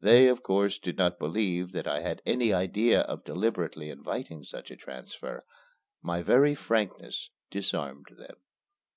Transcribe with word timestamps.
They 0.00 0.28
of 0.28 0.44
course 0.44 0.78
did 0.78 0.96
not 0.96 1.18
believe 1.18 1.72
that 1.72 1.88
I 1.88 1.98
had 2.00 2.22
any 2.24 2.52
idea 2.52 3.00
of 3.00 3.24
deliberately 3.24 3.90
inviting 3.90 4.44
such 4.44 4.70
a 4.70 4.76
transfer. 4.76 5.44
My 6.00 6.22
very 6.22 6.54
frankness 6.54 7.30
disarmed 7.50 8.06
them. 8.16 8.36